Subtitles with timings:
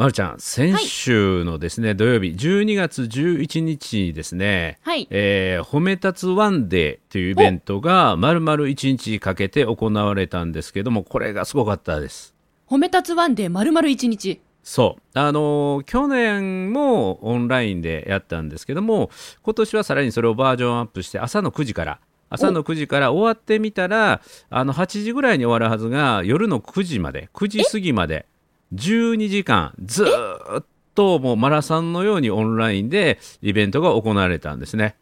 [0.00, 12.34] まるちゃん、先週のですね、土曜日、12月11日にですね、はいえー褒め立つワンデーというイベントが、まるまる1日かけて行われたんですけども、これがすごかったです。
[12.66, 14.40] 褒め立つワンデー丸々一日。
[14.62, 15.18] そう。
[15.18, 19.10] あのー去年もオンラインでやったんですけども、
[19.42, 28.24] 今年はさらにそれをバージョンアップして、朝の9時から、朝の9時から終わってみたら、あの、8時ぐらいに終わるはずが、夜の9時まで、9時過ぎまで、
[28.74, 30.64] 12時間、ずっ
[30.94, 34.96] ともうマラソンのようにオンラインでイベントが行われたんですね。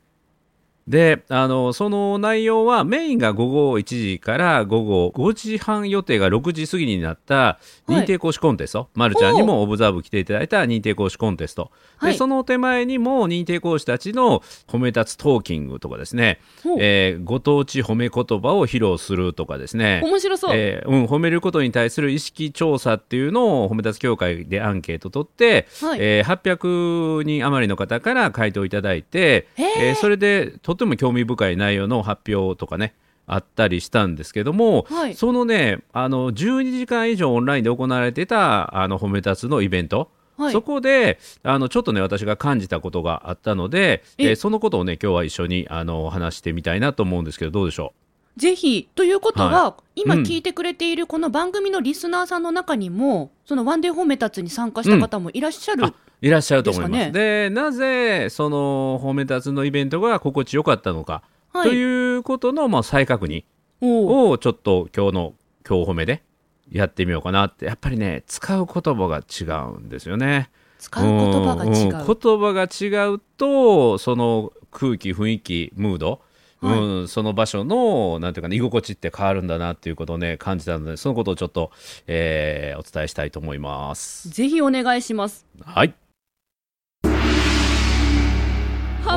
[0.88, 12.12] であのその内容はメインが午後1時から午後5時半予定が6時過ぎになった認定講師コンテスト、まるちゃんにもオブザーブ来ていただいた認定講師コンテスト、はい。
[12.12, 16.40] でその手前にも認定講師たちの褒め立つトーキングとかですね、
[16.78, 20.00] えーご当地褒め言葉を披露するとかですね。
[20.02, 20.56] 面白そう。
[20.56, 25.98] えーうん、褒めることに対する意識調査っていうのを褒め立つ協会でアンケート取って、はい。
[26.00, 32.94] えー800人余りの方から回答いただいて、えーそれでとっても興味深い内容の発表とかね
[33.26, 35.14] あったりしたんですけども、はい。
[35.14, 40.52] そのねあの12時間以上オンラインで行われてたあの褒め立つのイベント、はい。
[40.52, 44.30] そこであのちょっとね私が感じたことがあったので、え。
[44.30, 47.92] えーそのことをね今日は一緒にあの話してみたいなと思うんですけどどうでしょ
[48.38, 48.88] ぜひ。
[48.94, 50.22] ということは、は今うん。
[50.22, 55.92] 聞いてくれているこの番組のリスナーさんの中にも、そのワンデー褒め立つに参加した方もいらっしゃる。
[56.22, 56.92] あいらっしゃると思います。
[56.92, 63.44] ですかでなぜその褒め立つのイベントが心地よかったのか、はいということのまあ再確認
[63.80, 65.34] をちょっと今日の
[65.66, 66.22] 今日褒めで
[66.70, 70.50] やってみようかなってやっぱりね使う言葉が違うんですよね。
[70.78, 71.70] 使う言葉が違う。
[71.70, 76.20] んん言葉が違うとその空気雰囲気ムード、
[76.60, 81.70] はいうん、その場所のなんていうか、ね、居心地って変わるんだなっていうことをね感じたのでそのことをちょっと、
[82.06, 84.28] えーお伝えしたいと思います。
[84.28, 85.46] ぜひお願いします。
[85.64, 85.94] はい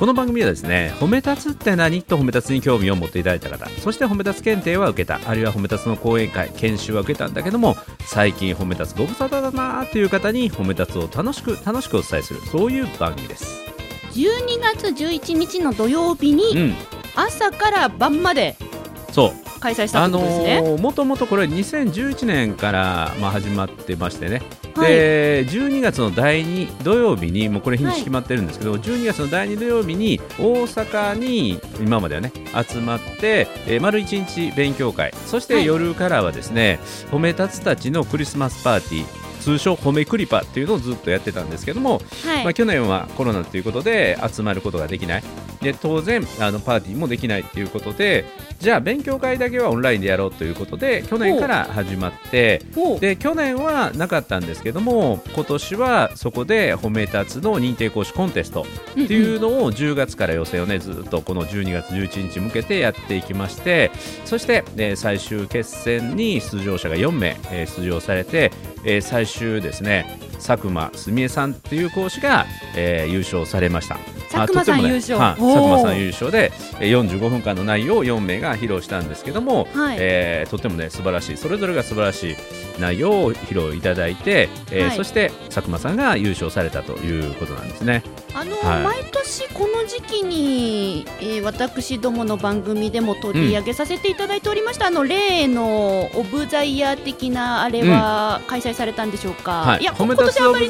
[0.00, 2.02] この番組はですね、褒め立つって何？
[2.02, 13.44] と褒め立つに興味を持っていただいた方、そして褒め立つ検定は受けた、あるいは褒め立つの講演会、研修は受けたんだけども、最近褒め立つご無沙汰だなーという方に褒め立つを楽しく楽しくお伝えする、そういう番組です。
[14.12, 14.22] 12
[14.62, 16.74] 月11日の土曜日うにん、
[17.14, 18.56] 朝から晩まで
[19.12, 19.49] そう。
[19.60, 24.42] 開催したことですね、ーもともとこれ2011年から、まあ、始まってましてね、
[24.74, 24.88] はい。
[24.88, 32.32] で12月の第2土曜日にもうこれ日にち決まってるんですけど、12月の第2土曜日に大阪に今まではね
[32.68, 35.12] 集まって、えー丸1日勉強会。
[35.26, 35.66] そしてはい。
[35.66, 39.20] 夜からはですね、褒め立つたちのクリスマスパーティー。
[39.40, 42.44] 通称褒めクリパっていうのをずっとやってたんですけども、はい。
[42.44, 45.22] まあ、去年はコロナということで集まることができない
[45.60, 48.24] で当然あのパーティーもできないということで
[48.58, 52.62] じゃあ勉強会だけはオンラインでやろうということで去年から始まって
[53.00, 58.62] で去年はなかったんですけども今年はそこで褒め立つの認定講師コンテスト
[58.92, 63.90] っていうのを10月から予選をねずっとこの12月11日向けてやっていきまして
[64.24, 68.52] そして、えー最終決戦に出場者が4名、えー出場されて、
[68.84, 72.46] えー最終ですね佐久間澄江さんっていう講師が、
[72.76, 73.98] えー優勝されました。
[74.30, 82.36] 佐久間さんあとてもね優勝はい佐久間さん優勝でえー45分間の内容を4名が披露したんですけども、はいえーとてもね素晴らしいそれぞれが素晴らしい
[82.80, 88.02] 内容を披露いただいて、えーはいそして佐久間さんが優勝されたということなんですね。
[88.34, 88.84] あの、はい。
[88.84, 100.60] 毎年この時期に、えー私どもの番組でも取り上げさせていただいておりました、あの例のオブザイヤー的なあれは開催されたんでしょうか、はい、や褒め立つオブ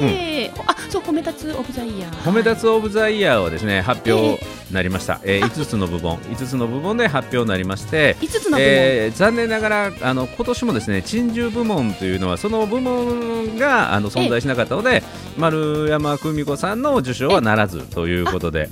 [0.00, 0.62] えー。
[0.66, 2.12] あそう褒め立つオブザイヤー。
[2.12, 4.40] ー褒め立つオブザイヤーはですね発表
[4.70, 5.42] なりました、えー。
[5.42, 6.18] 5つの部門。
[6.18, 15.02] 5つの部門で発表になりまして5つの部門、えー残念ながらあの今年もですね珍獣部門というのはその部門があの存在しなかったので
[15.36, 18.68] 丸山久美子さんの受賞はならずということで。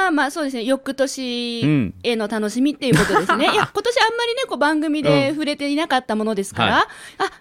[0.00, 0.64] まあまあそうですね。
[0.64, 6.88] 翌年うんへの楽しみっていうことですね、いや今年あんまりねこう番組で触れていなかったものですから、は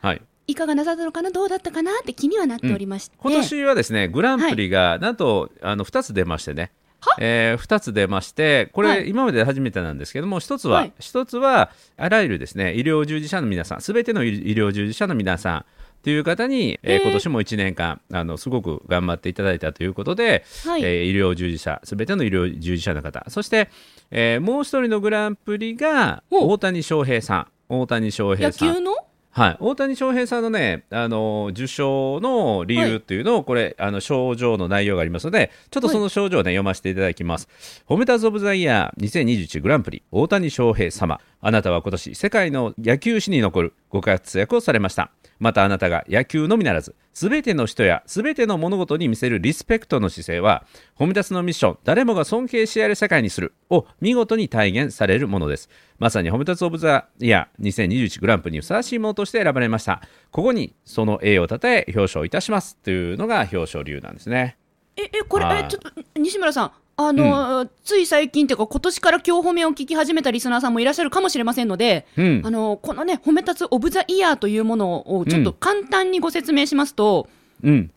[0.02, 0.22] あはい。
[0.48, 1.32] いかがなさったのかな？
[1.32, 1.92] どうだったかな？
[1.92, 6.72] って気にはなっておりまして、今年はですねグランプリがなんと、あの2つ出ましてね。
[7.18, 9.10] えー、2つ出ましてこれ、はい。
[9.10, 10.94] 今まで初めてなんですけども1つは、はい。
[11.00, 15.66] 一つはあらゆるですね医療従事者の皆さんすべての医医療従事者の皆さん
[16.04, 17.02] という方に、えーえー。
[17.04, 20.84] 今年も1年間あのすごく頑張っていただいたということで、はい。
[20.84, 23.26] えー医療従事者すべての医療従事者の方。
[23.30, 23.70] そして、
[24.12, 26.50] えーもう一人のグランプリがお。
[26.50, 27.48] 大谷翔平さん。
[27.70, 28.74] 大谷翔平野さん。
[28.76, 28.96] 球の？
[29.32, 37.48] はい、大谷翔平さんのね、あの受賞の理由っていうのを、これ、あの症状の内容がありますので、ちょっとその症状をね、読ませていただきます。
[37.86, 41.22] ホメタズ・オブ・ザ・イヤー2021グランプリ、大谷翔平様。
[41.42, 45.12] あなたは今年、世界の野球史に残るご活躍をされました。
[45.40, 50.66] またあなたが野球のみならず、すべての人やすべての物事に見せるリスペクトの姿勢は、
[50.96, 55.70] ホメタスのミッション、誰もが尊敬し合える世界にするを見事に体現されるものです。
[55.98, 60.02] まさにホメタス・オブ・ザ・イヤー2021グランプリにふさわしいものとして選ばれました。
[60.32, 64.58] ここにその栄誉をたたえ表彰いたしますというのが表彰理由なんですね。
[64.98, 66.72] ええこれ、はいえちょっと西村さん
[67.02, 72.42] あの、つい最近っていうか今年から今日褒めを聞き始めたリスナーさんもいらっしゃるかもしれませんので、うん。
[72.44, 77.30] あのこのね褒め立つオブザイヤーというものをちょっと簡単にご説明しますと、
[77.64, 77.92] うん。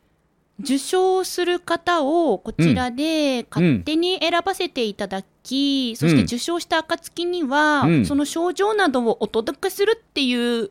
[0.60, 8.06] 受賞する方をこちらで勝手に選ばせていただき、そして受賞した暁には、うん。
[8.06, 10.70] その症状などをお届けするっていう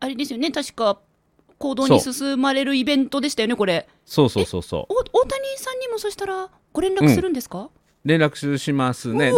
[0.00, 0.98] あれですよね確か
[1.58, 4.92] 行動に進まれるイベントでしたよねこれそうそうそうそう。
[4.92, 7.70] お大谷さんにもそしたらご連絡するんですか、
[8.06, 9.32] 連絡しますね。
[9.32, 9.36] で、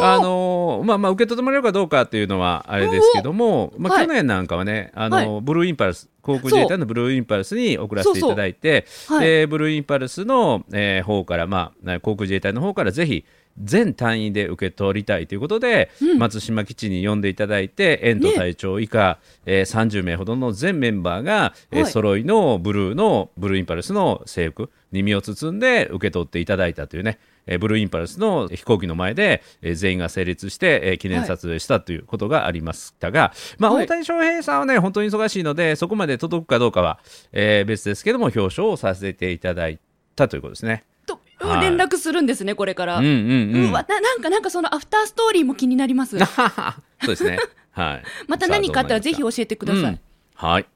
[0.00, 4.06] あのーまあまあ受け取ってもらえるかどうかっていうのはあれですけども、まあはい。
[4.06, 9.26] 去年なんかはね、あのーはブルーインパルス航空自衛隊のブルーインパルスに送らせていただいて、そうはい。
[9.28, 13.24] でブルーインパルスの、えー方からまあ航空自衛隊の方からぜひ
[13.62, 21.92] 全単位で受け取りたいということで、松島基地に呼んでいただいて遠藤隊長以下、えー30名ほどの全メンバーが、えーはい。
[21.92, 36.98] 揃いのブルーのブルーインパルスの制服に身を包んで受け取っていただいたというね、えーブルーインパルスの飛行機の前で、えー全員が成立して、えー記念撮影したということがありましたが、まあ、はい大谷翔平さんはね本当に忙しいのでそこまで届くかどうかは、
[37.32, 39.78] えー別ですけども表彰をさせていただい
[40.16, 40.84] たということですね。
[41.06, 43.70] とはい連絡するんですねこれから、うんうんうん。
[43.70, 47.38] うわななんかなんかそのアフターストーリーも気になります そうですね。
[47.72, 48.02] はい。
[48.28, 50.00] また何かあったらぜひ教さえてください、うん
[50.36, 50.66] はい。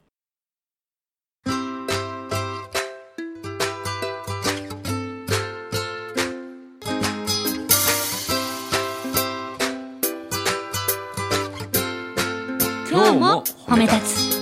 [13.68, 14.38] 褒め立つ。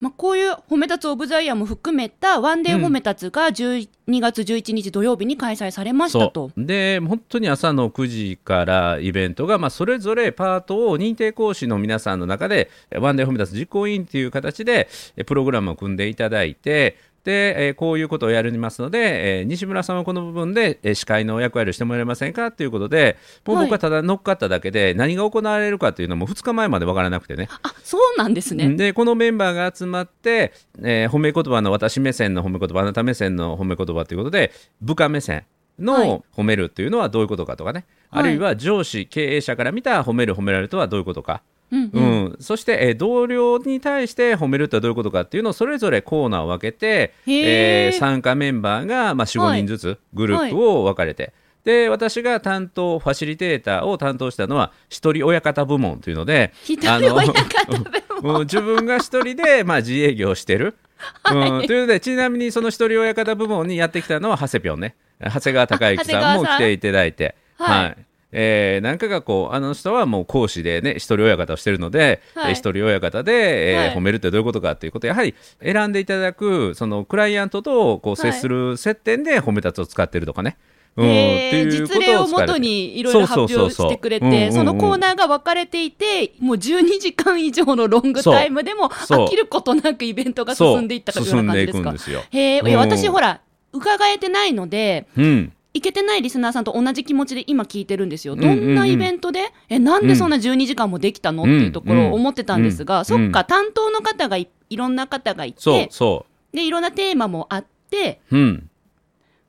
[0.00, 6.50] まあ、こういう褒め立つオブザイヤーも含めたワンデー褒め立つが12月11日土曜日に開催されましたと。
[6.56, 12.68] で本当に朝の9時からイベントが、まあ、それぞれパートを認定講師の皆さんの中で
[12.98, 23.16] ワンデーホメタス実行委員という形でえプログラムを組んでいただいてで、えーこういうことをやりますので、えー西村さんはこの部分で、えー司会の役割をしてもらえませんかということで
[23.46, 27.48] もう僕はただ乗っかっただけで何が行われるかというのも2日前まで分からなくてね。
[27.62, 28.68] あそうなんですね。
[28.74, 30.52] でこのメンバーが集まって、
[30.82, 35.44] えー褒め言葉の私目線の褒め言葉あなた目線の褒め言葉ということで部下目線
[35.78, 36.08] はい。
[36.08, 38.22] の褒めるというのはどういうことかとかね、はい。
[38.24, 41.42] あるいは上司経営者から見た褒める褒められるとはどういうことか、
[41.72, 42.24] うんううん。
[42.26, 51.32] んそして、えー同僚に対して褒めるとはどういうことかっていうのをそれぞれコーナーを分けて、えー参加メンバーが、まあ、45人ずつグループを分かれて、
[51.64, 57.78] で私が担当ファシリテーターを担当したのは一人親方部門というので一人親方部
[58.20, 58.32] 門。
[58.34, 60.76] も う自分が一人で、まあ、自営業をしてる。
[61.32, 64.94] うん、というのでちなみにその一人親方部門にやってきたのは長谷ぴょんね。
[65.20, 67.34] 長谷川隆之さんも来ていただいて。
[67.58, 67.96] はいはい
[68.32, 72.50] えーなんかがこうあの人はもう講師でね一人親方をしてるので、はい。
[72.50, 73.96] えー一人親方で、えーはい。
[73.96, 80.56] 褒めるってどういうことかっていうことをやはり選んでいただくそのクライアントとこう接する接点で褒め立つを使ってるとかね、
[80.96, 91.96] うんへー実例をもとにいろいろ発表してくれてそのコーナーが分かれていてもう12時間以上のロングタイムでも飽きることなくイベントが進んでいったというような感じですか？
[91.96, 92.76] 進んでいくんですえ、いやうん。
[92.90, 93.40] 私ほら
[93.72, 98.34] 伺えてないのでうん行けてないリスナーさんと同じ気持ちで今聞いてるんですよ。
[98.34, 98.58] うんうんうん。
[98.58, 103.04] どんなイベントで、え、なんでそんな12時間もできたの、っていうところを思ってたんですが、うん。
[103.04, 108.70] そっか、担当の方がいいろんな方がいそうて、そで、いろんなテーマもあって、ううん。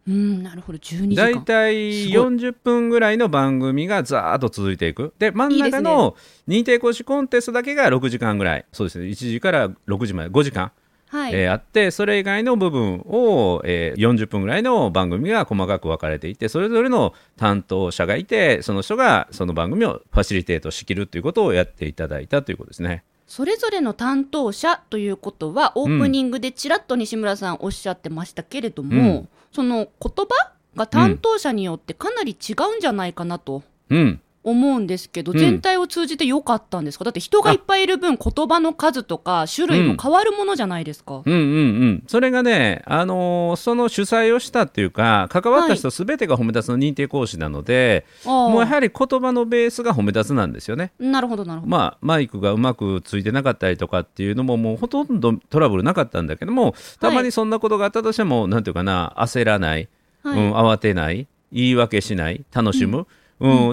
[0.06, 1.44] うん、なるほど、12時大間。
[1.44, 2.28] 体すごい。
[2.36, 5.14] 40分ぐらいの番組がざーっと続いていく。
[5.18, 6.16] で真ん中の
[6.48, 8.66] 認定講師コンテストだけが6時間ぐらい。
[8.74, 9.06] そうですね。
[9.06, 10.72] 1時から6時まで5時間、
[11.14, 23.04] はい、えーあってそれ以外の部分を、えー40分ぐらいの番組が細かく分かれていてそれぞれの担当者がいてその人がその番組をファシリテートしきるということをやっていただいたということですね。
[23.28, 29.30] それぞれの担当者ということはオープニングでちらっと西村さんおっしゃってましたけれども、うん。
[29.52, 33.62] その言葉が担当者によってかなり違うんじゃないかなと。
[33.90, 35.38] うん思うんですけど、うん。
[35.38, 37.06] 全体を通じて良かったんですか？
[37.06, 41.22] だって人がいっぱいいる分言葉の数とか種類も変わるものじゃないですか。
[41.26, 41.34] うん。
[41.34, 41.42] うんう
[41.86, 50.92] ん、それがね、あのーその主催をしたっていうか関わった人すべてが褒め立つの認定講師なので、あーもうやはり言葉のベースが褒め立つなんですよね。
[51.00, 51.72] なるほどなるほど。
[51.72, 59.88] まあ、マイクがうまくついてなかったりとかっていうのももうほとんどトラブルなかったんだけどもたまにそんなことがあったとしても、なんていうかな焦らない、
[60.24, 60.40] はい。
[60.40, 61.28] うん、慌てない。
[61.52, 62.44] 言い訳しない。
[62.54, 63.08] 楽しむ、うん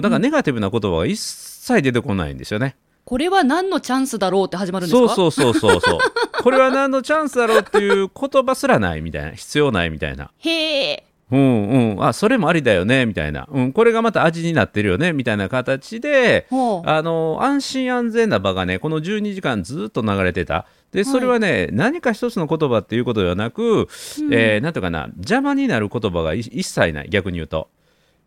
[0.01, 2.75] だからネガティブな言葉は一切出てこないんですよね。
[3.05, 5.15] これは何のチャンスだろうって始まるんですか？
[5.15, 5.99] そうそうそうそうそう。
[6.43, 9.31] これは何のチャンスだろうっていう言葉すらないみたいな。
[9.31, 10.31] 必要ないみたいな。
[10.39, 11.03] へえ。
[11.31, 20.65] うんうん、あそれもありだよねみたいな、うん、これがまた味になってるよねみたいな形であの安心安全な場がねこの12時間ずっと流れてた。
[20.91, 23.87] でそれはね、何か一つの言葉っていうことではなく、
[24.29, 27.69] えーなんていうかな邪魔になる言葉がい一切ない逆に言うと、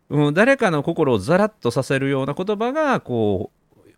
[0.09, 3.51] うん、誰かの心をざらっとさせるような言葉がこ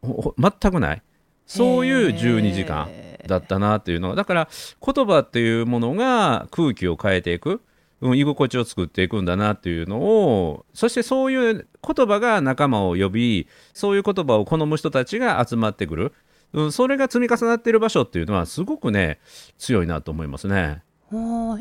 [0.03, 1.01] う全くない。
[1.47, 2.89] そういう12時間
[3.25, 4.49] だったなっていうのがだから
[4.85, 7.61] 言葉っていうものが空気を変えていく、
[8.01, 16.13] うん、居心地を作っていくんだなっていうのをそしてそういう言葉が仲間を呼びそういう言葉を好む人たちが集まってくる、
[16.51, 19.19] うん、それが積み重なっている場所っていうのはすごくね
[19.57, 20.83] 強いなと思いますね。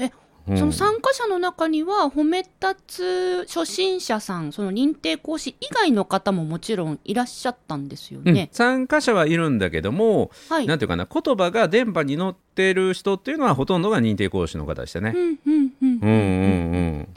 [0.00, 0.10] え
[0.54, 8.48] その参加者の中には褒め立つ初心者さんその認定講師以外の方ももちろんいらっしゃったんですようんね。
[8.52, 10.66] 参加者はいるんだけども、はい。
[10.66, 15.12] なんていうかな言葉が電波に乗ってる人っていうのはほとんどが認定講師の方でしたね。
[15.16, 17.08] うんうんうんうんうんうん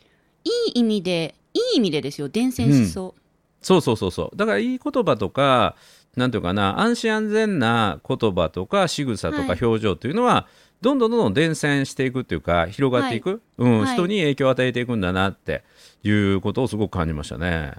[0.46, 3.22] いい意味でいい意味でですよ伝染しそう。
[3.62, 5.76] そうそうそうそうだからいい言葉とか
[6.16, 9.60] なんていうかな安心安全な言葉とか仕草とかはい。
[9.62, 10.48] 表情というのは、
[10.82, 13.94] どんどんどんどん伝染していくっていうか広がっていく、うんはい。
[13.94, 15.64] 人に影響を与えていくんだなって
[16.04, 17.74] いうことをすごく感じましたね。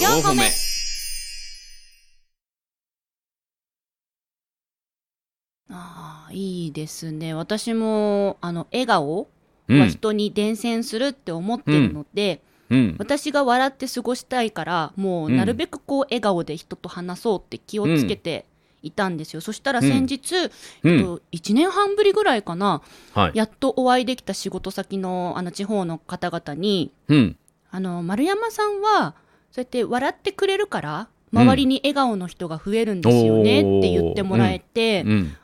[0.00, 0.42] 四歩目。
[5.70, 7.34] ああいいですね。
[7.34, 9.28] 私もあの笑顔
[9.68, 9.80] うん。
[9.80, 12.96] は人に伝染するって思ってるので、うん。
[12.98, 18.44] 私が笑って過ごしたいからもうなるべくこう笑顔で人と話そうって気をつけて
[18.82, 20.50] いたんですよ、そしたら先日、
[20.82, 20.92] うん。
[20.92, 22.82] えっと、1年半ぶりぐらいかな
[23.14, 23.32] はい。
[23.34, 27.36] やっとお会いできた仕事先のあの地方の方々にうん。
[27.70, 29.14] あの丸山さんは
[29.50, 35.36] そうやって笑ってくれるから周りに笑顔の人が増えるんですよねって言ってもらえて、いうん。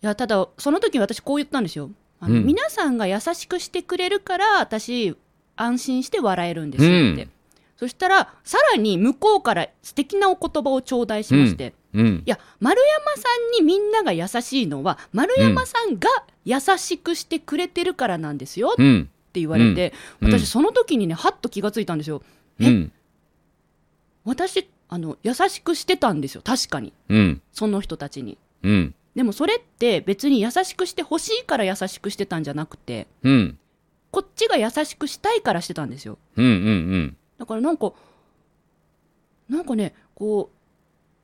[0.00, 1.90] やただその時私こう言ったんですよ。
[2.20, 2.44] あの、うん。
[2.44, 5.16] 皆さんが優しくしてくれるから私
[5.56, 7.30] 安心して笑えるんですよって、うん。
[7.76, 12.22] そしたらさらに向こうから素敵なお言葉を頂戴しまして、うん。
[12.26, 16.08] いや丸山さんにみんなが優しいのは丸山さんが
[16.44, 20.32] 優しくしてくれてるからなんですよってうん言われて、うん。
[20.32, 22.22] 私その時にねはっと気がついたんですよ。
[22.60, 22.92] えうん。
[24.24, 26.42] 私あの優しくしてたんですよ。
[26.44, 26.92] 確かに。
[27.08, 27.42] うん。
[27.52, 28.38] その人たちに。
[28.62, 28.94] うん。
[29.14, 33.58] でもそれって別に優しくしてほしいから優しくしてたんじゃなくてうん
[34.14, 36.18] こっちが優しくしたいからしてたんですよ。
[36.36, 37.92] うんうんだからなんか
[39.48, 40.56] なんかねこう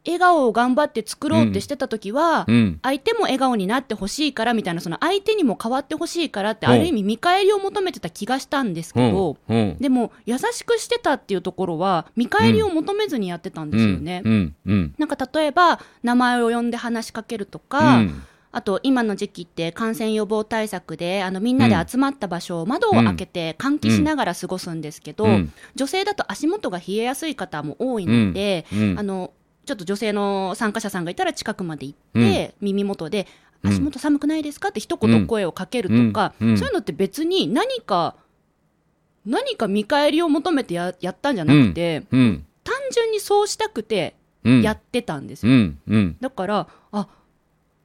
[0.05, 2.81] 笑顔を頑張って作ろうってしてた時は、うん。
[2.83, 6.73] 相手も笑顔になってほしいからみたいなその相手にも変わってほしいからってうん。
[6.73, 9.57] ある意味見返りを求めてた気がしたんですけど、うん。
[9.57, 9.77] うん。
[9.79, 14.23] でも優しくしてたっていうところは見返りを求めずにやってたんですよね。
[14.25, 14.57] うん。
[14.67, 14.95] うん。
[14.99, 25.53] なんか例えば名前を呼んで話しかけるとか、うんあと今の時期って感染予防対策であのみんなで集まった場所を窓を開けて換気しながら過ごすんですけど、うん。
[25.77, 28.99] 女性だと足元が冷えやすい方も多いので、うん。
[28.99, 29.33] あの
[29.67, 33.29] ちょっと女性の参加者さんがいたら近くまで行って、耳元で
[33.63, 33.71] 「うん。
[33.71, 38.17] 足元寒くないですか?」って一言声をかけるとか、そういうのって別に何か
[39.25, 42.45] 何か見返りを求めてややったんじゃなくて、うん。
[42.65, 44.63] 単純にそうしたくてうん。
[44.63, 45.73] やってたんですよ。
[46.21, 47.09] だからあ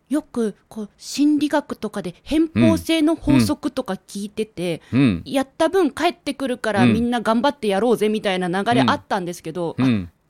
[0.09, 5.21] よくこう心理学とかで偏方性の法則とか聞いてて、うん。
[5.25, 6.93] やった分帰ってくるからうん。
[6.93, 9.75] みんな頑張ってやろうぜみたいな流れあったんですけど、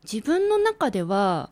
[0.04, 1.50] 自分の中では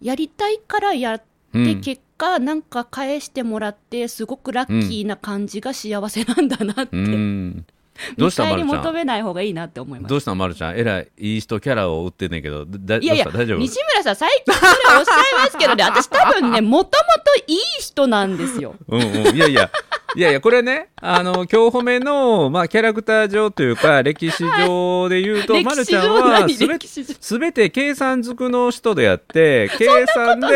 [0.00, 1.80] やりたいからやって、うん。
[1.80, 7.66] 結果なんか返してもらってすごくラッキーな感じが幸せなんだなって、うん
[8.16, 8.68] どうしたまるちゃん？
[8.68, 10.10] 求めない方がいいなって思います。
[10.10, 10.76] どうしたまるちゃん？
[10.78, 13.58] えらいいい人キャラを売ってんねんけどだいやいや大丈夫？
[13.58, 18.74] 西村さん最近それおっしゃいますけどね私多分ねもともといい人なんですよ。
[18.88, 19.70] うんうん、いやいや、
[20.16, 26.52] いやいや、これね、あの、今日褒めの、まあ、キャラクター上というか、歴史上で言うと、まるちゃんは何？
[26.54, 30.46] すべすべて計算づくの人であって、計算で、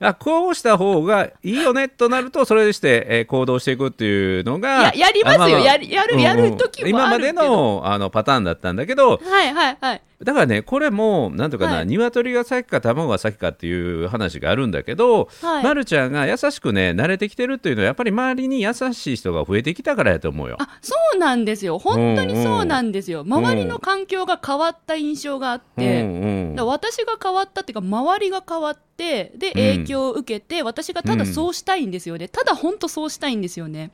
[0.00, 5.42] あこうした方がいいよねとなると、それでして、えー行動していくっていうのが、いややりますよ。
[5.42, 6.88] ああやるやるやる時もあるけど。
[6.88, 11.86] 今までのあのパターンだったんだけど、はいはいはいだからね、これも、なんとかな、はい。
[11.86, 15.62] 鶏が先か卵が先かっていう話があるんだけど、はい。
[15.62, 20.56] まるちゃんが優しくね、慣れてきてるっていうのは、やっぱり周りに優しい人が増えてきたからやと思うよ。
[20.58, 21.78] あそうなんですよ。
[21.78, 33.92] 本当にそうなんですよ、ん周りの環境が変わった印象があって、うんうんだ私が変わったっていうか周りが変わってで影響を受けて、私がただそうしたいんですよね、ただ本当そうしたいんですよね。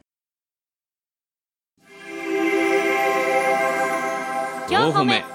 [4.69, 5.34] 4歩目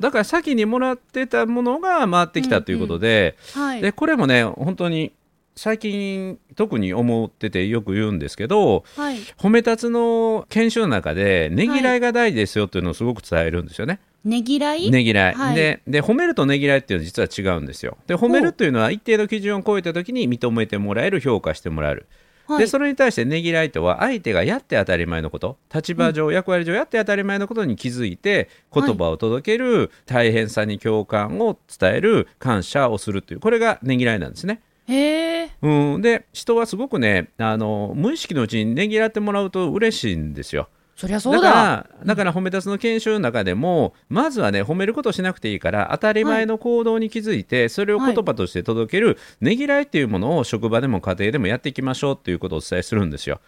[0.00, 5.12] だから先にもらってたものが回ってきたということで,、はいでこれもね本当に
[5.56, 14.00] 最近特に思っててよく言うんですけどはい褒め立つの研修の中でねぎらいが大事ですよっていうのをすごく伝えるんですよね。
[14.24, 17.96] ねぎらい、ねぎらい、はいでで褒めるとねぎらいっていうのは実は違うんですよ。
[18.06, 22.06] で褒めるというのは一定の基準を超えた時に認めてもらえる評価してもらえる。
[22.50, 22.60] はい。
[22.60, 25.56] でそれに対してねぎらいとは相手がやって当たり前のこと。
[25.72, 34.60] 立場上、役割上やって当たり前のことに気づいて言葉を届ける、大変さに共感を伝える感謝をするというこれがねぎらいなんですね。
[34.88, 40.68] へえうん、で人はすごくねあの無意識のうちにねぎらってもらうと嬉しいんですよ。
[41.00, 53.40] そりゃそうだだからだから褒め立つの研修の中でもまずはね褒めることしなくていいから当たり前の行動に気づいて、それを言葉として届ける、ねぎらいっていうものを職場でも家庭でもやっていきましょうっていうことをお伝えするんですよ。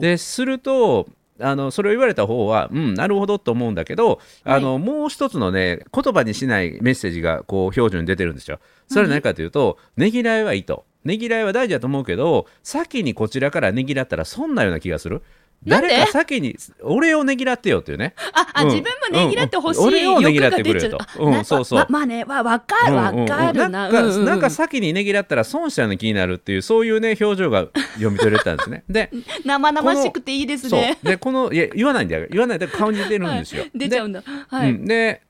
[0.00, 1.06] ですると
[1.38, 8.60] あのそれを言われた方はうんなるほどと思うんだけど、あのもう一つのね言葉にしないメッセージがこう表情に出てるんですよ。
[8.88, 10.86] それは何かというと、ねぎらいはいいと。
[11.04, 15.22] ねぎらいは大事だと思うけど先にこちらからねぎらったら損なような気がする。
[15.66, 18.14] 誰か先に俺をねぎらってよっていうね。
[18.32, 18.68] ああ、うん。
[18.68, 19.80] 自分もねぎらってほしい。
[19.80, 19.88] うん。
[19.88, 21.30] 俺をねぎらってくれよとう。
[21.30, 21.78] んそうそう。
[21.80, 23.28] ままあねわわかるわうんうんうん。
[23.28, 23.68] かるな。
[23.68, 24.24] なんか、うんうんうん。
[24.26, 28.84] なんか先にねぎらったら損したような気になるっていうそういうね表情が読み取れたんですね。
[28.88, 29.10] で
[29.44, 30.98] 生々しくていいですね。
[31.02, 33.64] でこの いや言わないんだよ言わないで顔に出てるんですよ。
[33.74, 34.22] 出ちゃうんだ。
[34.48, 35.22] はい、うん、で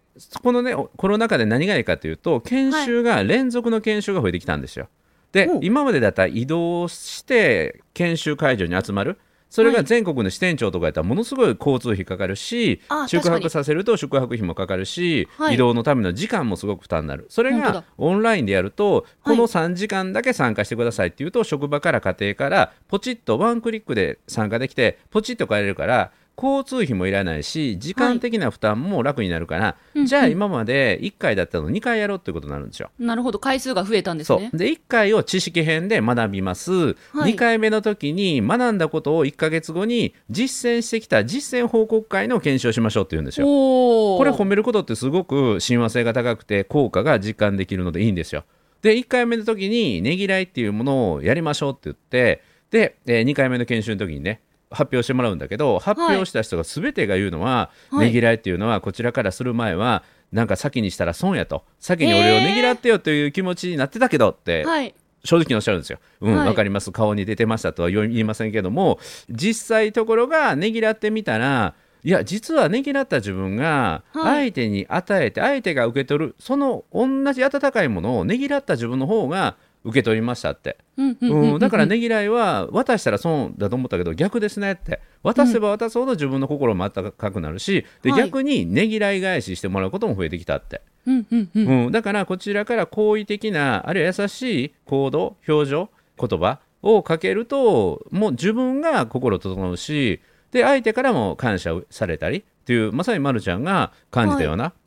[0.43, 4.89] このねコロナ禍で何がいいかというと研修が連続の研修が増えてきたんですよ。
[5.33, 9.19] でお今までだったら移動して研修会場に集まる
[9.55, 9.77] それはい。
[9.77, 13.43] が全国の支店長とかやったらものすごい交通費かかるしあ宿確かに。
[13.45, 15.55] 泊させると宿泊費もかかるし、はい。
[15.55, 17.27] 移動のための時間もすごく負担になる。
[17.29, 32.91] それがオンラインでやるとはいこの3時間だけ参加してくださいっていうと職場から家庭からポチッとワンクリックで参加できてポチッと帰れるから交通費もいらないし時間的な負担も楽になるから、うんじゃあ今まで1回だったの2回やろうっていうことになるんですよ。
[32.99, 34.51] なるほど回数が増えたんですね。
[34.53, 36.93] で1回を知識編で学びます、は
[37.29, 37.33] い。
[37.33, 43.47] 2回目の時に学んだことを1ヶ月後に実践してきた実践報告会の検証しましょうっていうんですよ。
[43.47, 48.45] これ褒めることってすごく親和性が高くて効果が実感できるのでいいんですよ。
[48.83, 54.41] で1回目の時にねぎらいっていうものをやりましょうって言ってで、え2回目の研修の時にね
[54.75, 58.07] 発表してもらうんだけど発表した人が全てが言うのは、はい。
[58.07, 61.65] ねぎらいっていうのはこちらからする前はなんか先にしたら損やと。
[61.79, 64.95] 先に俺をねぎらってよという気持ちになってたけどってはい。
[65.25, 65.99] 正直におっしゃるんですよ。
[66.21, 66.55] うん、わ、はい。
[66.55, 66.93] かります。
[66.93, 68.99] 顔に出てましたとは言いませんけども、
[69.31, 74.51] 実際ところがねぎらってみたら、いや、実はねぎらった自分がはい。
[74.51, 80.79] 相手に与えて、相手が受け取る、その同じ温かいものをねぎらった自分の方が受け取りましたって。
[80.97, 90.83] うんだからねねぎらいは渡したら損だと思ったけど逆ですねって渡せば渡すほど自分の心も温かくなるし、ではい逆にねぎらい返ししてもらうことも増えてきたって。
[91.07, 100.21] うんだからこちらから好意的なあるいは優しい行動表情言葉をかけるともう自分が心整うし
[100.51, 104.84] で相手からも感謝をされたりっていうまさにまるちゃんが感じたような、お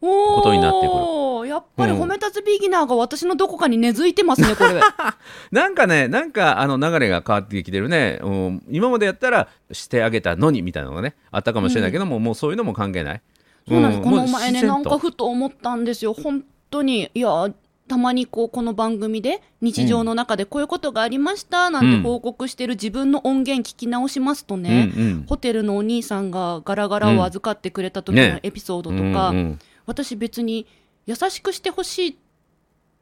[0.00, 0.98] ことになってくる。
[0.98, 2.02] おやっぱりうん。
[2.02, 4.80] 褒め立つビギナーが私のどこかに根付いてますねこれ。
[5.50, 13.22] なんかねなんかあの流れが変わってきてるね、うん、今までやったらしてあげたのにみたいなのがねあったかもしれないけども、もうそういうのも関係ない。
[13.68, 14.04] そうなんです、ん。
[14.04, 16.14] この前ねなんかふと思ったんですよ。
[16.14, 17.50] 本当にいや
[17.88, 25.02] たまにこうこの番組で日常の中でこういうことがありましたなんてうん報告してる自分の音源聞き直しますとね、うん。
[25.02, 25.24] うん。
[25.26, 28.40] ホテルのお兄さんがガラガラを預かってくれた時のね。
[28.44, 29.58] エピソードとか、うんうん
[29.90, 30.66] 私別に
[31.06, 32.14] 優しくしてほしいっ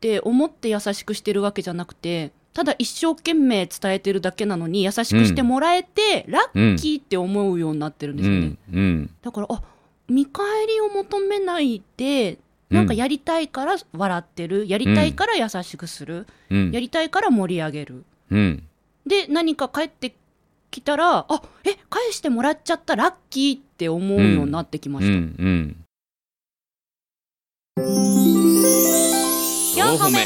[0.00, 8.78] て思って優しくしてるわけじゃなくてただ一生懸命伝えてるだけなのに優しくしてもらえて、ラッキーって思うようになってるんですよね、うん。
[8.78, 9.10] うん。
[9.22, 9.62] だからあ
[10.08, 14.66] 見返りを求めないでなんかやりたいから笑ってる。
[14.66, 16.72] やりたいから優しくする、うん。
[16.72, 18.04] やりたいから盛り上げる。
[18.30, 18.62] うん。
[19.06, 20.16] で何か返って
[20.72, 25.04] きたらあえ返してもらっちゃったラッキーって思うようになってきまうん。
[25.04, 25.87] した、
[27.78, 30.24] うん四歩目。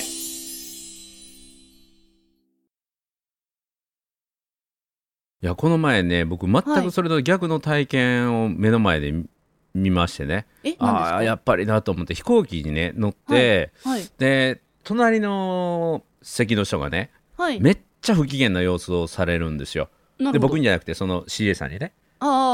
[5.42, 9.26] いやこの前ね僕全くそれの逆の体験を目の前で見
[9.74, 10.86] 見ましてね、え何ですか？
[10.86, 17.60] ああやっぱりなと思って飛行機にね乗って、はいで隣の席の人がねはい。
[17.60, 19.88] めっちゃ不機嫌な様子をされるんですよ。
[20.18, 21.92] で僕にじゃなくてその CA さんにね。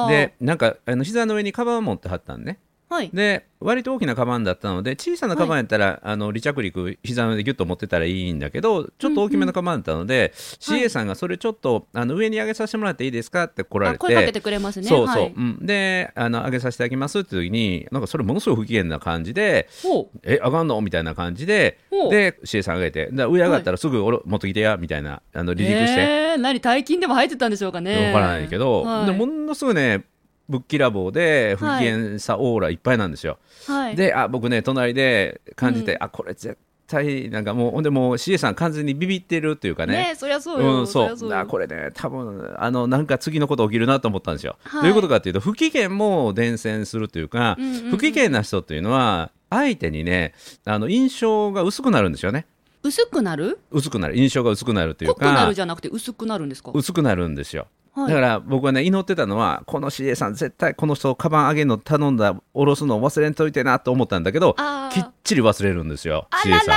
[0.08, 2.58] でなんかあの膝の上にカバンを持ってはったんね。
[2.88, 3.10] はい。
[3.12, 10.32] で割と大きなカバンだったので小さなカバンやったら、あの離着陸膝の上でギュッと持ってたらいいんだけどちょっと大きめのカバンだったので、
[10.68, 10.82] はい。
[10.84, 14.88] CA さんがそれちょっとあの上に上げさせてもらっていいですかって来られてあ声かけてくれますね。
[14.88, 21.78] そうそう、はい、うん、であの上げさせてあげますって時になんかそれものすごい不機嫌な感じでほ「え上がんの?」みたいな感じで
[22.10, 28.12] で CA さん上げてで上上がったらすぐ俺持ってきてやみたいなあのう離陸して、えー、何大金でも入ってたんでしょうかね。
[28.12, 29.06] わからないけど、はい。
[29.06, 30.04] でものすごいね
[30.48, 33.38] ぶっきらぼうで不機嫌さオーラいっぱいなんですよ。
[33.66, 36.02] はい、であ僕ね隣で感じて、うん。
[36.02, 36.56] あこれ絶
[36.86, 40.08] 対なんかもうほんでもう CA さん完全にビビってるっていうかね。
[40.10, 41.34] ねそりゃそうよ、うん、そう。
[41.34, 44.56] あこれね多分あのなんか次のこと起きるなと思ったんですよ。
[44.64, 44.82] はい。
[44.82, 47.90] どういうことかっていうと不機嫌も伝染するというか、うんうんうん。
[47.90, 50.32] 不機嫌な人っていうのは相手にね
[50.64, 52.46] あの印象が薄くなるんですよね。
[52.82, 53.58] 薄くなる？
[53.72, 54.16] 薄くなる。
[54.16, 56.70] 印象が薄くなるというか濃くなるじゃなくて薄くなるんですか？
[56.72, 57.66] 薄くなるんですよ。
[58.06, 64.54] だから僕はね祈ってたのはこの CA さん絶対この人カバン上げるの頼んだ下ろすの忘れんといてなと思ったんだけど
[64.92, 66.74] きっちり忘れるんですよ CA さん。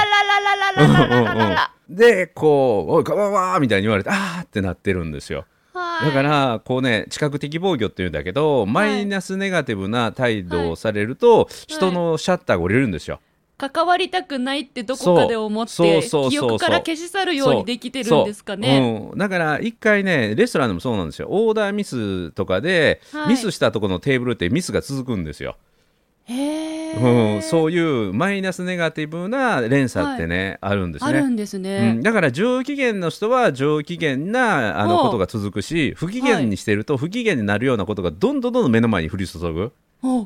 [1.90, 5.46] でこう「おいカバンは!」みたいに言われて「ああ!」ってなってるんですよ。
[5.74, 13.20] だからこうね知覚的防御っていうんだけどマイナスネガティブな態度をされると、人のシャッターが降りるんですよ。
[13.69, 18.80] 関わりたくないってどこかで思って記憶から消し去るようにできてるんですかね。
[18.80, 19.15] そうう。
[19.15, 21.28] ん、だから一回ねレストランでもそうなんですよ。
[21.30, 23.30] オーダーミスとかで、はい。
[23.30, 25.58] ミスしたところのテーブルってミスが続くんですよ、
[26.26, 27.41] へうん、え。
[27.43, 31.10] そういうマイナスネガティブな連鎖ってね、あるんですね。
[31.12, 32.02] あるんですうねん、。
[32.02, 39.62] だから上機嫌の人は上機嫌なあのことが続くし不機嫌にしてると不機嫌になるようなことがどんどんどんどん目の前に降り注ぐ。
[39.62, 39.71] お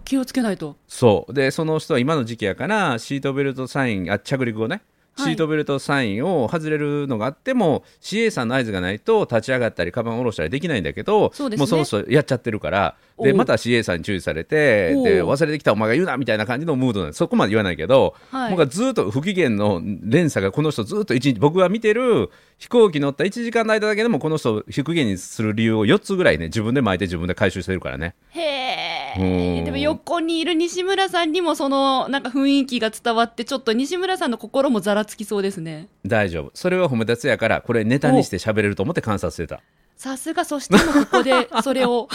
[0.03, 0.77] 気をつけないと。
[0.87, 1.33] そう。
[1.33, 4.81] でその人は今の時期やからシートベルトサインあ着陸後ね。
[5.17, 5.25] はい。
[5.27, 11.61] シートベルトサインを外れるのがあっても、CA さんの合図がないと立ち上がったりカバンを下ろしたりできないんだけどそうですね。
[11.61, 17.17] もうその人やっちゃってるからでまた CA さんに注意されてで忘れてきたお前が言うなみたいな感じのムードなんです。
[17.17, 18.51] そこまで言わないけど、はい。
[18.51, 28.15] 僕はずっと不機嫌の連鎖がこの人ずっと一日僕が見てる飛行機乗った1時間の間だけでもこの人を不機嫌にする理由を4つぐらいね自分で巻いて自分で回収してるからね。
[28.31, 29.61] へうえ。
[29.61, 35.87] んでも横にいる西村さんにもそのなんか雰囲気が伝わってちょっと西村さんの心もざらつきそうですね。
[36.05, 39.61] 大丈夫それは褒め立つやからこれネタにして喋れると思って観察してた
[39.97, 42.09] さすがそしてもここでそれを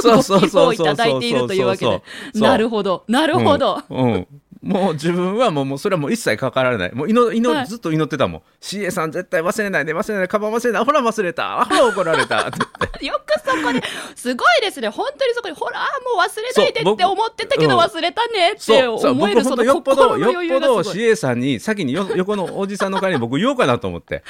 [0.00, 2.02] そうそうそう付をいただいているというわけで。
[2.34, 3.04] そうなるほど。
[3.08, 3.82] なるほど。
[3.90, 4.26] うん、うん
[4.62, 6.94] もう自分はもうもうそれはもう一切かからない。
[6.94, 7.66] もう祈祈はい。
[7.66, 8.42] ずっと祈ってたもん。
[8.60, 11.64] CA さん絶対忘れないで忘れないカバン忘れないほら忘れた。
[11.64, 12.50] ほら怒られた。
[13.00, 13.82] よくそこで、
[14.14, 14.88] すごいですね。
[14.88, 20.80] 本当にそこに、ほら、もう忘れないでって思ってたけど僕忘れたねって思えるそのよっぽどよっぽど。
[20.80, 24.22] CA さんに先によ 横のおじさんの代わりに僕言おうかなと思って。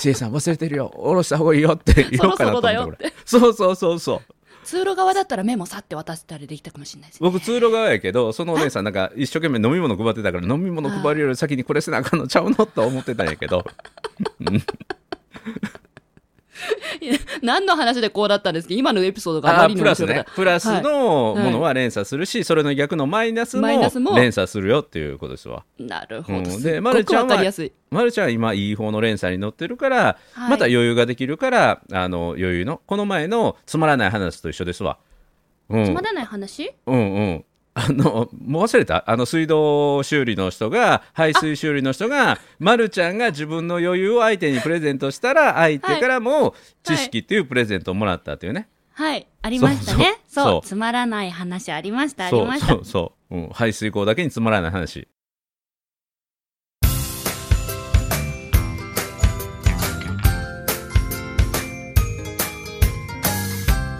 [0.00, 0.92] CA さん忘れてるよ。
[0.94, 3.12] 下ろした方がいいよって言おうかなと思って。
[3.24, 4.20] そうそうそうそう
[4.64, 7.28] 通路側だったらメモさって渡せたりできたかもしれないですね。
[7.28, 13.64] 僕通路側やけどそのお姉さんなんか一生懸命飲み物配ってたから飲み物配るより先にこれせなあかんのちゃうのと思ってたんやけど
[17.42, 20.30] 何の話でこうだったんですけど、今のエピソードがあまりにあプラスも面白かった。
[20.30, 24.16] ねプラスのはいものは連鎖するし、それの逆のマイナスもマイナスも？
[24.16, 25.64] 連鎖するよっていうことですわ。
[25.78, 26.38] なるほど。
[26.38, 27.72] うんすでっごくまるちゃんはわかりやすい。
[27.90, 29.96] まるちゃんは今いい方の連鎖に乗ってるから、
[30.32, 34.98] はいまた余裕ができるからあの余裕のこの前のつまらない話と一緒ですわ。
[35.68, 36.72] うん、つまらない話？
[36.86, 39.10] うんうんあのもう忘れた？
[39.10, 50.18] あの水道修理の人が排水修理の人が、ま、るちゃんが自分の余裕を相手にプレゼントしたら相手からも知識っていうプレゼントをもらったっていうね、はい、ありましたね。
[50.28, 52.66] そうつまらない話ありました、あそうりました。
[52.66, 55.08] そうそう、うん、排水口だけにつまらない話。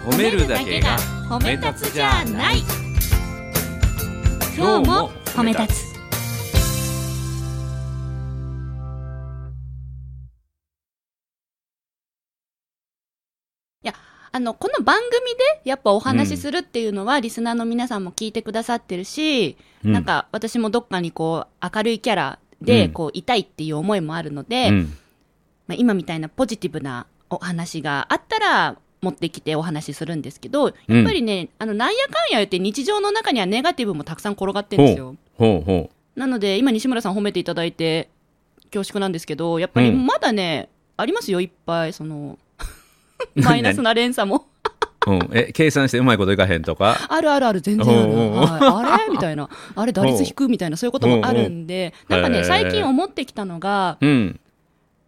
[0.05, 0.97] 褒めるだけが
[1.29, 2.57] 褒め立つじゃない
[4.55, 5.93] 今日も褒め立つ。
[13.81, 13.95] いや
[14.31, 15.11] あのこの番組
[15.63, 24.97] でやっぱお話しするっていうのは、うん、リスナーの皆さんも聞いてくださってるし、うん、なんか私もどっかにこう明るいキャラでこう、いたいっていう思いもあるので、うん、
[25.67, 35.15] まあ、今みたいなポジティブなお話があったら持ってきてお話しするんですけど、やっぱりね、あのなんやかんや言って日常の中にはネガティブもたくさん転がってるんですよ。
[35.37, 38.07] ほうほなので今西村さん褒めていただいて
[38.71, 40.05] 恐縮なんですけどやっぱりうん。
[40.05, 42.39] まだね、ありますよいっぱいその
[43.35, 44.45] マイナスな連鎖も。
[45.05, 46.97] う、うん、え計算してうまいこといかへんとか？
[47.09, 49.11] あるあるある全然ある、はい、あれ？
[49.11, 49.49] みたいな。
[49.75, 54.39] あれ打率低くみたいなそういうこともあるんでなんかね最近思ってきたのがうん。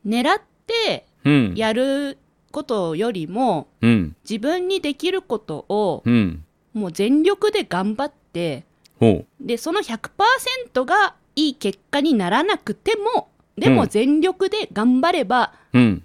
[0.06, 1.54] 狙ってうん。
[1.56, 2.18] やる
[2.56, 4.16] ことよりもうん。
[4.28, 6.46] 自分にできることをうん。
[6.74, 8.64] もう全力で頑張って
[8.98, 13.90] ほでその100%がいい結果にならなくてもでもうん。
[13.90, 16.04] 全力で頑張ればううん。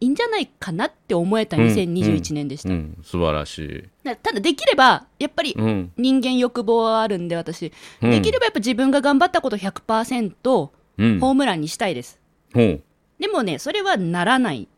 [0.00, 1.66] いいんじゃないかなって思えたうん。
[1.66, 2.96] 2021年でした、うん。
[3.02, 3.84] 素晴らしい。
[4.04, 5.92] だただできればやっぱりうん。
[5.96, 8.10] 人間欲望はあるんで私、うん。
[8.10, 11.18] できればやっぱ自分が頑張ったこと100%うん。
[11.18, 12.20] ホームランにしたいです。
[12.52, 14.58] でもねそれはならない。
[14.58, 14.68] うん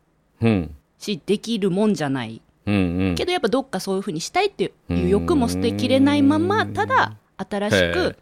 [0.97, 2.41] しできるもんじゃない。
[2.65, 3.15] うんうん。
[3.15, 8.17] けどやっぱどっかそういうふうにしたいっていう欲も捨てきれないままうんただ新しく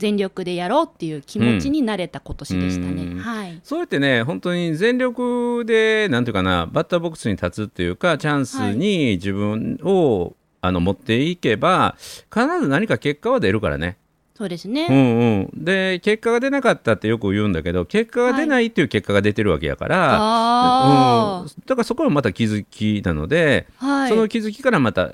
[0.00, 3.18] 全力でやろうっていう気持ちになれた今年でしたね、うん。
[3.18, 3.60] はい。
[3.62, 11.96] そうやってね、本当に全力で、なんていうかな、バッターボックスに立つっていうか、チャンスに自分を、あの持っていけば、
[12.32, 13.98] 必ず何か結果は出るからね。
[14.40, 15.64] そうですうね、んうん。
[15.64, 25.12] で、結果が出なかったってよく言うんだけど、結果が出ないっていう結果が出てるわけやから、あうん、だからそこはまた気づきなので、あ、はいその気づきからまた、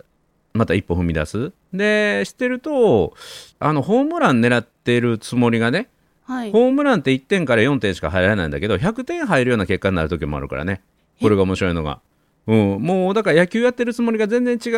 [0.54, 1.50] また一歩踏み出す。
[1.72, 3.14] で、してると、
[3.58, 5.88] あの、ホームラン狙ってるつもりがね、
[6.22, 10.82] はいホームランって1点から4点しか入らないんだけど、100点入るような結果になる時もあるからね。
[11.20, 12.00] これが面白いのが。
[12.46, 14.70] うん、もうだから野球やってるつもりが全然違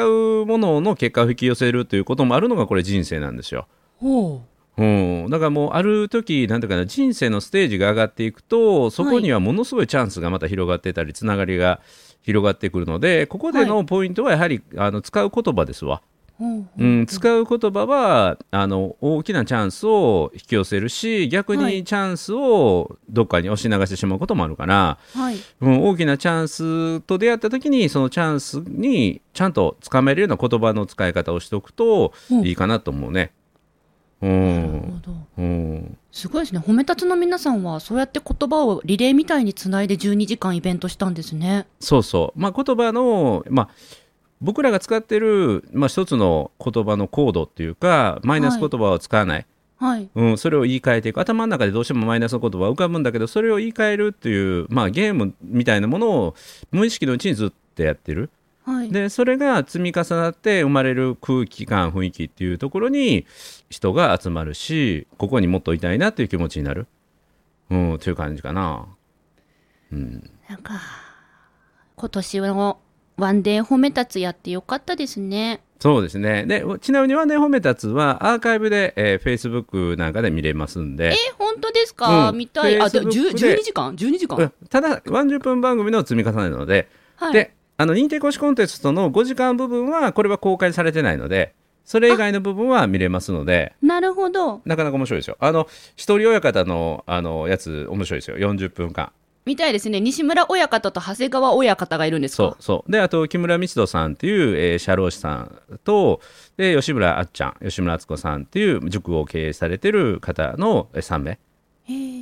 [0.42, 3.68] うものの結果を引き寄せるということもあるのがこれ人生なんですよ。
[3.98, 4.42] ほ
[4.76, 4.84] う。
[4.84, 11.80] ん、だからもうある時なんていうかな人生のステージが上がっていくとそこにはものすごいチャンスがまた広がってたりつながりが
[12.22, 16.02] 広がってくるのでここでのポイントはやはり、あの使う言葉ですわ。
[16.40, 21.74] うん、使う言葉はあの大きなチャンスを引き寄せるし逆はい。
[21.78, 25.37] にチャンスをどっかに押し流してしまうこともあるから、はい。
[25.61, 32.34] うん、大きなチャンスと出会った時にそのチャンスにちゃんとつかめるような言葉の使い方をしておくとう。
[32.37, 33.32] んいいかなと思うね。
[34.20, 35.16] うなるんほど。
[35.38, 35.98] うん。
[36.11, 36.59] すごいですね。
[36.59, 41.66] 褒め立つの皆さんはそうやって言葉をリレーみたいにつないで12時間イベントしたんですね。
[41.81, 43.68] そうそう、まあ、言葉の、まあ、
[44.40, 50.09] 僕らが使ってる、まあ、一つの言葉のコードっていうかマイナス言葉を使わない、はい。
[50.14, 51.20] うん、それを言い換えていく。
[51.20, 56.35] 頭の中でどうしてもマイナスの言葉は浮かぶんだけどそれを言い換えるっていう、まあ、ゲームみたいなものを
[56.72, 58.31] 無意識のうちにずっとやってる
[58.68, 58.90] はい。
[58.90, 63.26] でそれが積み重なって生まれる空気感雰囲気っていうところに
[63.70, 66.87] 人が集まるしここにもっといたいなっていう気持ちになる、
[67.70, 68.87] うん、という感じかな。
[69.90, 70.31] うん。
[70.50, 70.74] なんか
[71.96, 72.78] 今年の
[73.16, 75.62] ワンデー褒め立つやってよかったですね。
[75.81, 76.44] そうですね。
[76.44, 81.12] で、ちなみにワンデー褒め立つはアーカイブで、えー、Facebook なんかで見れますんで。
[81.12, 82.37] え、本当ですか、うん。
[82.37, 82.81] 見たい。
[82.81, 83.00] あで。
[83.00, 84.52] Facebook 10で12時間12時間、うん？
[84.68, 87.33] ただ、40分番組の積み重ねなので、はい。
[87.33, 95.37] で、あの、認定講師コンテストの5時間部分は、これは公開されてないので、それ以外の部分は見れますので、なるほどなかなか面白いですよ。
[95.38, 98.37] あの、一人親方の、あの、やつ、面白いですよ。
[98.37, 99.12] 40分間。
[99.47, 102.43] みたいですね西村親方と長谷川親方がいるんですか？
[102.43, 102.93] そうそう。
[102.93, 106.21] で、あと、木村道人さんっていう、えー社労士さんと、
[106.57, 111.38] で、吉村あっちゃん、吉村敦子さんっていう塾を経営されてる方の3名。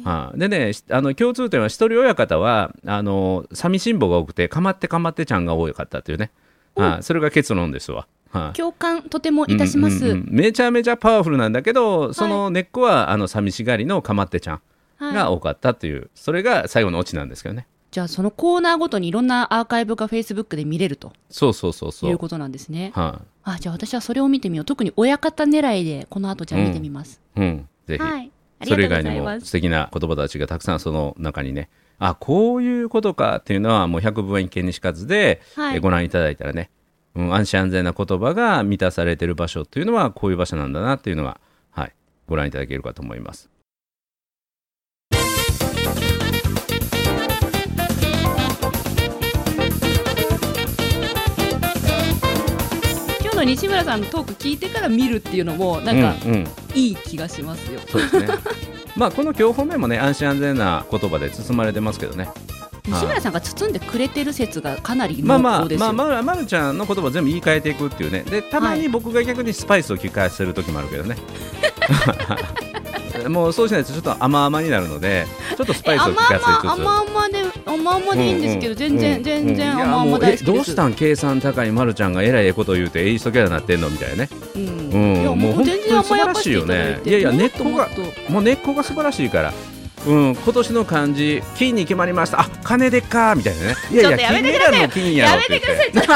[0.04, 0.38] はい。
[0.38, 6.30] でね、しあの共通点は一人親方はあの寂しんぼが多くてかまってかまってちゃんが多かったっていうね、
[6.74, 7.02] はい。
[7.02, 8.06] それが結論ですわ。
[8.30, 8.56] はい。
[8.56, 14.60] 共感とてもいたします、うんうんうんめちゃめちゃパワフルなんだけどその根っこは、あの寂しがりのかまってちゃん
[14.98, 15.14] はい。
[15.14, 17.66] が多かったっていう、それが最後のオチなんですけどね。
[17.90, 21.12] じゃあそのコーナーごとにいろんなアーカイブが Facebook で見れると。
[21.30, 22.92] そうそうそうそいううことなんですね。
[22.94, 24.64] はあじゃあ私はそれを見てみよう。
[24.64, 28.30] 特に親方狙いでこの後じゃあ見てみます、い、うん、ぜひ、はい
[28.64, 36.70] それ以外にも素敵な言葉たちがたくさんその中にねあこういうことかっていうのはもう百分は一見にしかずで、はいえご覧いただいたらね、
[37.14, 41.40] うん、安心安全な言葉が満たされてる場所っていうのはこういう場所なんだなっていうのが、
[41.70, 41.92] はい、
[42.26, 43.50] ご覧いただけるかと思います。
[53.36, 56.14] の西村さんのトーク聞いてから見るっていうのもなんか
[56.74, 58.28] いい気がしますよ、そうですね。
[58.96, 62.28] まあこの今日褒めもね安心安全な言葉で包まれてますけどね。
[62.86, 68.22] 西村さんが包んでくれてる説がかなりまあまあまあまるまるちゃんの言葉全部言い換えていくっていうね。
[68.22, 71.16] でたまに僕が逆にスパイスを聞かせる時もあるけどね
[73.28, 75.26] もうそうしないとちょっと甘々になるので
[75.56, 80.94] ちょっとスパイスを聞かせつつ甘々甘々で甘々でいいんですけど、全然、全然いや甘々もうえ大好どうしたん？
[80.94, 83.90] 計算高いまるちゃんがえらいええこと言うてえい人キャラなってんの？
[83.90, 84.28] みたいなね。
[84.54, 84.62] うん。
[84.62, 85.20] うん。
[85.20, 87.88] いやもう全然甘やかしていただいやいや根っこが
[88.28, 89.52] もう根っこが素晴らしいから。
[90.06, 92.40] うん、今年の漢字金に決まりました。
[92.40, 93.74] あ金でっかみたいなね。
[93.90, 94.78] いやいややめ金メてください。
[94.78, 95.92] よダルの金やめってください。
[95.92, 96.12] ちょっと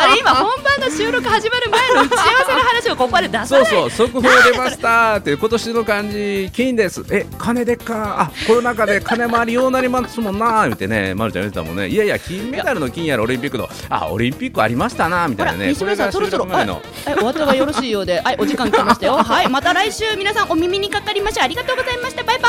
[0.00, 3.48] それ今本番の収録始まる前の打ち合わせの話をここで出さない。
[3.48, 7.04] そうそう速報出ましたって今年の漢字金です。
[7.10, 11.88] え金でっかあコロナ禍で金回りようなりますもんな言ってねまるちゃん言ってたもんね。
[11.88, 13.68] いやいや金メダルの金やろオリンピックの。
[13.88, 15.68] あオリンピックありましたなみたいなね。
[15.70, 16.74] 西村さんこれが収録前の。
[16.74, 19.14] はい、お後がよろしいようで、はい、お時間来ましたよ。
[19.16, 21.44] はい、また来週皆さんお耳にかかりましょう。
[21.44, 22.22] ありがとうございました。
[22.22, 22.48] バイバ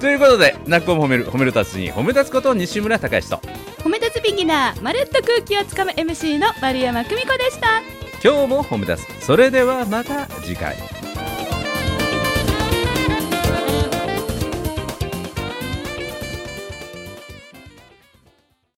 [0.00, 3.82] ということで泣くを褒める褒める達人褒め立つこと西村隆之とイ。
[3.82, 7.82] 褒め立つビギナー、まるっと空気をつかむ MC の丸山久美子でした。
[8.22, 10.76] 今日も褒め立つそれではまた次回